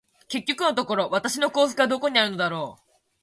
[0.29, 2.91] 結局のところ、私の幸福はどこにあるのだろう。